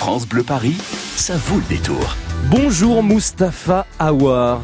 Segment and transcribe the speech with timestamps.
[0.00, 0.78] France Bleu Paris,
[1.14, 2.16] ça vaut le détour.
[2.50, 4.62] Bonjour Mustapha Awar.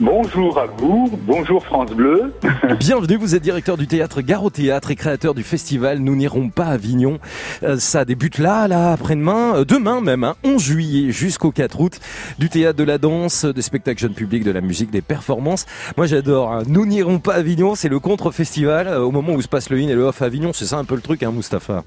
[0.00, 2.34] Bonjour à vous, bonjour France Bleu.
[2.80, 6.48] Bienvenue, vous êtes directeur du théâtre Gare au Théâtre et créateur du festival Nous n'irons
[6.50, 7.20] pas à Avignon.
[7.62, 12.00] Euh, ça débute là, là, après-demain, euh, demain même, hein, 11 juillet jusqu'au 4 août.
[12.40, 15.64] Du théâtre, de la danse, des spectacles jeunes publics, de la musique, des performances.
[15.96, 16.64] Moi j'adore, hein.
[16.66, 18.88] Nous n'irons pas à Avignon, c'est le contre-festival.
[18.88, 20.76] euh, au moment où se passe le in et le off à Avignon, c'est ça
[20.76, 21.84] un peu le truc, hein, Mustapha?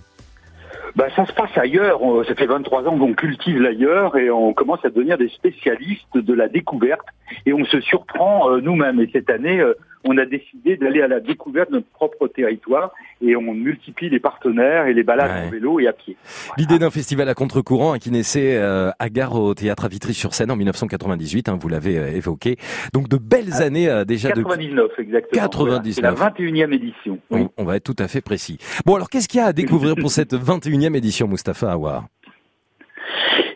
[0.99, 2.01] Bah, ça se passe ailleurs.
[2.27, 6.33] Ça fait 23 ans qu'on cultive l'ailleurs et on commence à devenir des spécialistes de
[6.33, 7.07] la découverte
[7.45, 8.99] et on se surprend euh, nous-mêmes.
[8.99, 9.73] Et cette année, euh,
[10.05, 14.19] on a décidé d'aller à la découverte de notre propre territoire et on multiplie les
[14.19, 15.47] partenaires et les balades Ouais.
[15.47, 16.15] en vélo et à pied.
[16.57, 20.49] L'idée d'un festival à contre-courant hein, qui naissait euh, à Gare au Théâtre à Vitry-sur-Seine
[20.51, 22.55] en 1998, hein, vous l'avez euh, évoqué.
[22.93, 25.41] Donc de belles années euh, déjà de 99 exactement.
[25.41, 25.95] 99.
[25.99, 26.15] Voilà.
[26.15, 27.19] C'est la 21e édition.
[27.29, 27.41] Oui.
[27.57, 28.57] On, on va être tout à fait précis.
[28.85, 32.05] Bon, alors qu'est-ce qu'il y a à découvrir pour cette 21e édition, Mustapha Awar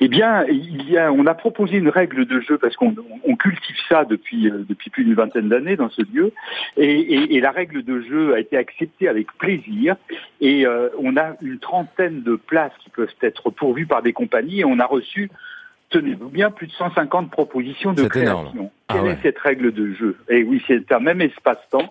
[0.02, 3.36] Eh bien, il y a, on a proposé une règle de jeu parce qu'on on
[3.36, 6.31] cultive ça depuis euh, depuis plus d'une vingtaine d'années dans ce lieu,
[6.78, 9.95] et, et- et la règle de jeu a été acceptée avec plaisir.
[10.42, 14.61] Et euh, on a une trentaine de places qui peuvent être pourvues par des compagnies,
[14.61, 15.30] et on a reçu,
[15.89, 18.52] tenez-vous bien, plus de 150 propositions de création.
[18.52, 18.70] énorme.
[18.89, 19.11] Ah Quelle ouais.
[19.14, 20.17] est cette règle de jeu?
[20.30, 21.89] Et oui, c'est un même espace-temps.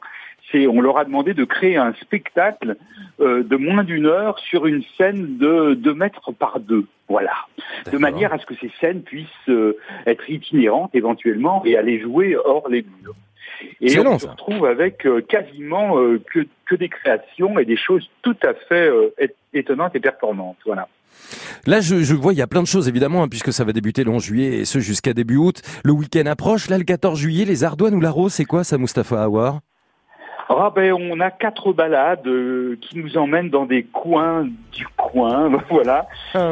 [0.52, 2.76] C'est, on leur a demandé de créer un spectacle
[3.20, 6.86] euh, de moins d'une heure sur une scène de 2 mètres par deux.
[7.08, 7.32] Voilà
[7.90, 12.36] de manière à ce que ces scènes puissent euh, être itinérantes éventuellement et aller jouer
[12.36, 13.14] hors les murs.
[13.80, 14.32] Et on se ça.
[14.32, 15.96] retrouve avec euh, quasiment
[16.32, 18.90] que, que des créations et des choses tout à fait
[19.52, 20.58] étonnantes et performantes.
[20.64, 20.88] Voilà.
[21.66, 23.72] Là, je, je vois, il y a plein de choses évidemment, hein, puisque ça va
[23.72, 25.62] débuter le 11 juillet et ce jusqu'à début août.
[25.84, 26.68] Le week-end approche.
[26.68, 29.60] Là, le 14 juillet, les Ardoines ou la Rose, c'est quoi ça, Mustapha Awar?
[30.58, 35.50] Ah ben, on a quatre balades euh, qui nous emmènent dans des coins du coin,
[35.70, 36.06] voilà.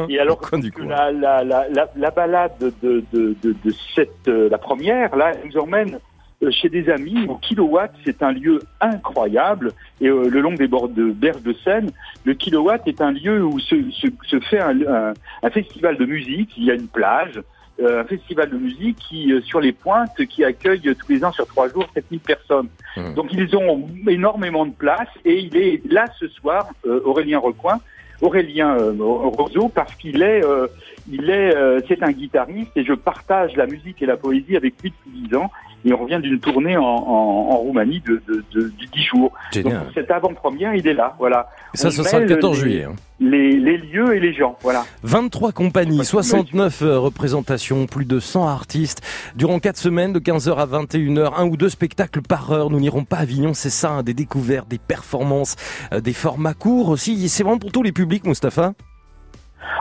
[0.09, 0.59] Et alors, coin.
[0.87, 5.31] La, la, la, la, la balade de, de, de, de cette, euh, la première, là,
[5.33, 5.99] elle nous emmène
[6.43, 7.91] euh, chez des amis au Kilowatt.
[8.03, 9.73] C'est un lieu incroyable.
[9.99, 11.91] Et euh, le long des bords de berges de Seine,
[12.25, 15.13] le Kilowatt est un lieu où se, se, se fait un, un,
[15.43, 16.51] un festival de musique.
[16.57, 17.39] Il y a une plage,
[17.81, 21.31] un festival de musique qui, euh, sur les pointes, qui accueille euh, tous les ans
[21.31, 22.69] sur trois jours 7000 personnes.
[22.97, 23.13] Mmh.
[23.13, 27.79] Donc ils ont énormément de place et il est là ce soir, euh, Aurélien Recoin,
[28.21, 30.67] Aurélien euh, Roseau, parce qu'il est, euh,
[31.09, 34.73] il est, euh, c'est un guitariste et je partage la musique et la poésie avec
[34.81, 35.49] lui depuis 10 ans.
[35.83, 39.31] Et on revient d'une tournée en, en, en Roumanie de, de, de, de 10 jours.
[39.55, 39.87] Donc Génial.
[39.95, 41.15] cette avant-première, il est là.
[41.17, 41.49] Voilà.
[41.73, 42.83] Et ça, ce sera le mêle 14 les- juillet.
[42.83, 42.93] hein.
[43.19, 44.57] Les, les lieux et les gens.
[44.61, 44.83] Voilà.
[45.01, 49.01] 23 compagnies, Pas 69 euh, représentations, plus de 100 artistes.
[49.35, 52.69] Durant 4 semaines, de 15h à 21h, un ou deux spectacles par heure.
[52.69, 55.55] Nous n'irons pas à Avignon, c'est ça, hein, des découvertes, des performances,
[55.93, 57.27] euh, des formats courts aussi.
[57.27, 58.73] C'est vraiment pour tous les publics, Mustapha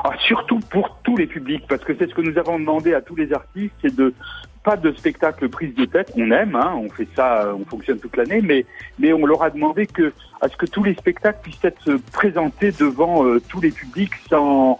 [0.04, 3.00] Ah, surtout pour tous les publics, parce que c'est ce que nous avons demandé à
[3.00, 4.14] tous les artistes, c'est de
[4.62, 6.12] pas de spectacle prise de tête.
[6.16, 8.66] On aime, hein, on fait ça, euh, on fonctionne toute l'année, mais
[8.98, 11.98] mais on leur a demandé que à ce que tous les spectacles puissent être euh,
[12.12, 14.78] présentés devant euh, tous les publics sans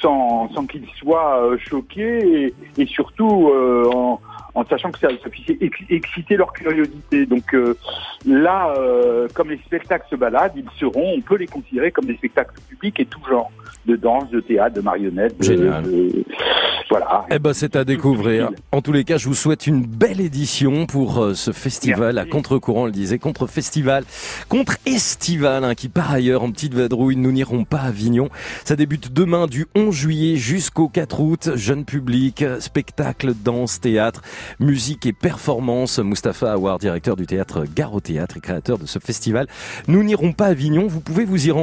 [0.00, 4.20] sans, sans qu'ils soient euh, choqués et, et surtout euh, en,
[4.54, 7.26] en sachant que ça, ça puisse ex- exciter leur curiosité.
[7.26, 7.74] Donc euh,
[8.26, 12.16] là, euh, comme les spectacles se baladent, ils seront, on peut les considérer comme des
[12.16, 13.50] spectacles publics et tout genre
[13.86, 15.38] de danse, de théâtre, de marionnettes.
[15.38, 15.82] de- Génial.
[15.84, 16.24] de-
[16.98, 17.26] voilà.
[17.30, 18.50] Eh ben, c'est à découvrir.
[18.72, 22.28] En tous les cas, je vous souhaite une belle édition pour euh, ce festival Merci.
[22.28, 24.04] à contre-courant, on le disait, contre-festival,
[24.48, 28.28] contre-estival, hein, qui par ailleurs, en petite vadrouille, nous n'irons pas à Avignon.
[28.64, 31.50] Ça débute demain du 11 juillet jusqu'au 4 août.
[31.54, 34.22] Jeune public, spectacle, danse, théâtre,
[34.58, 35.98] musique et performance.
[35.98, 39.46] Mustapha Awar, directeur du théâtre Gare au Théâtre et créateur de ce festival.
[39.86, 40.86] Nous n'irons pas à Avignon.
[40.86, 41.58] Vous pouvez vous y rendre.